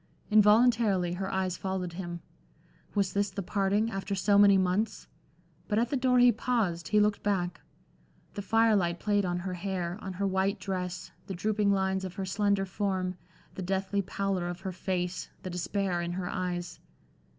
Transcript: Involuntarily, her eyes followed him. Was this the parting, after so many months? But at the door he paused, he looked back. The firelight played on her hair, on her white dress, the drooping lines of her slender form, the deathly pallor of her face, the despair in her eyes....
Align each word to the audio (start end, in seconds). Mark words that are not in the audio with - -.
Involuntarily, 0.31 1.13
her 1.13 1.31
eyes 1.31 1.57
followed 1.57 1.93
him. 1.93 2.21
Was 2.95 3.13
this 3.13 3.29
the 3.29 3.43
parting, 3.43 3.91
after 3.91 4.15
so 4.15 4.35
many 4.39 4.57
months? 4.57 5.05
But 5.67 5.77
at 5.77 5.89
the 5.91 5.95
door 5.95 6.17
he 6.17 6.31
paused, 6.31 6.87
he 6.87 6.99
looked 6.99 7.21
back. 7.21 7.61
The 8.33 8.41
firelight 8.41 8.99
played 8.99 9.25
on 9.25 9.37
her 9.37 9.53
hair, 9.53 9.99
on 10.01 10.13
her 10.13 10.25
white 10.25 10.59
dress, 10.59 11.11
the 11.27 11.35
drooping 11.35 11.71
lines 11.71 12.03
of 12.03 12.15
her 12.15 12.25
slender 12.25 12.65
form, 12.65 13.13
the 13.53 13.61
deathly 13.61 14.01
pallor 14.01 14.47
of 14.47 14.61
her 14.61 14.71
face, 14.71 15.29
the 15.43 15.51
despair 15.51 16.01
in 16.01 16.13
her 16.13 16.27
eyes.... 16.27 16.79